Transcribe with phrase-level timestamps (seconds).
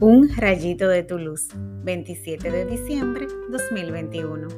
[0.00, 1.48] Un rayito de tu luz,
[1.84, 4.48] 27 de diciembre 2021.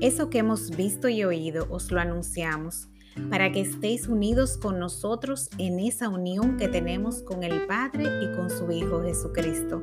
[0.00, 2.88] Eso que hemos visto y oído os lo anunciamos,
[3.30, 8.36] para que estéis unidos con nosotros en esa unión que tenemos con el Padre y
[8.36, 9.80] con su Hijo Jesucristo.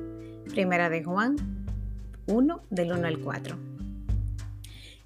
[0.50, 1.38] Primera de Juan
[2.28, 3.56] 1 del 1 al 4.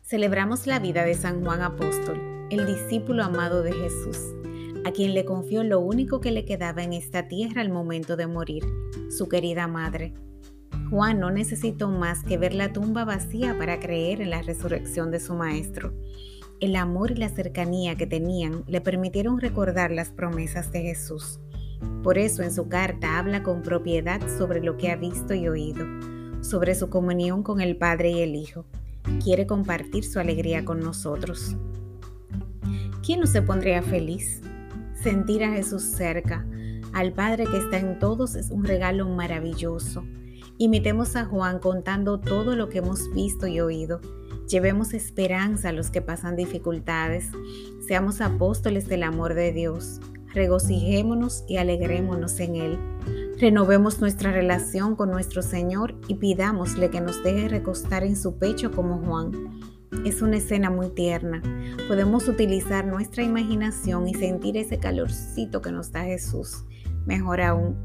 [0.01, 4.17] Celebramos la vida de San Juan Apóstol, el discípulo amado de Jesús
[4.85, 8.27] a quien le confió lo único que le quedaba en esta tierra al momento de
[8.27, 8.63] morir,
[9.09, 10.13] su querida madre.
[10.89, 15.19] Juan no necesitó más que ver la tumba vacía para creer en la resurrección de
[15.19, 15.93] su maestro.
[16.59, 21.39] El amor y la cercanía que tenían le permitieron recordar las promesas de Jesús.
[22.03, 25.85] Por eso en su carta habla con propiedad sobre lo que ha visto y oído,
[26.41, 28.65] sobre su comunión con el Padre y el Hijo.
[29.23, 31.55] Quiere compartir su alegría con nosotros.
[33.05, 34.41] ¿Quién no se pondría feliz
[35.03, 36.45] Sentir a Jesús cerca,
[36.93, 40.05] al Padre que está en todos, es un regalo maravilloso.
[40.57, 43.99] Imitemos a Juan contando todo lo que hemos visto y oído.
[44.47, 47.25] Llevemos esperanza a los que pasan dificultades.
[47.85, 49.99] Seamos apóstoles del amor de Dios.
[50.33, 52.79] Regocijémonos y alegrémonos en Él.
[53.41, 58.71] Renovemos nuestra relación con nuestro Señor y pidámosle que nos deje recostar en su pecho
[58.71, 59.33] como Juan
[60.05, 61.41] es una escena muy tierna.
[61.87, 66.65] Podemos utilizar nuestra imaginación y sentir ese calorcito que nos da Jesús.
[67.05, 67.75] Mejor aún,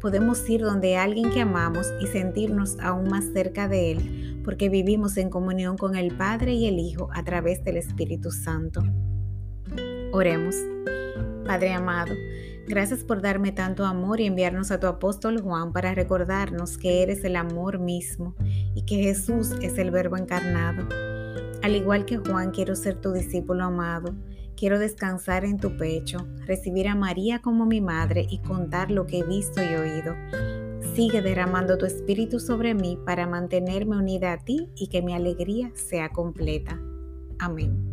[0.00, 5.16] podemos ir donde alguien que amamos y sentirnos aún más cerca de Él, porque vivimos
[5.16, 8.82] en comunión con el Padre y el Hijo a través del Espíritu Santo.
[10.12, 10.56] Oremos.
[11.44, 12.14] Padre amado,
[12.66, 17.24] gracias por darme tanto amor y enviarnos a tu apóstol Juan para recordarnos que eres
[17.24, 18.34] el amor mismo
[18.74, 20.86] y que Jesús es el Verbo encarnado.
[21.68, 24.14] Al igual que Juan, quiero ser tu discípulo amado.
[24.56, 29.18] Quiero descansar en tu pecho, recibir a María como mi madre y contar lo que
[29.18, 30.14] he visto y oído.
[30.94, 35.70] Sigue derramando tu espíritu sobre mí para mantenerme unida a ti y que mi alegría
[35.74, 36.80] sea completa.
[37.38, 37.87] Amén.